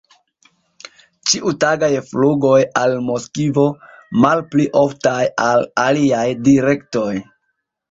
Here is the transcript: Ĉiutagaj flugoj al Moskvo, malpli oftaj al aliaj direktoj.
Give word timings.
Ĉiutagaj 1.31 1.89
flugoj 2.07 2.63
al 2.81 2.97
Moskvo, 3.11 3.67
malpli 4.25 4.67
oftaj 4.83 5.21
al 5.51 5.69
aliaj 5.87 6.27
direktoj. 6.51 7.09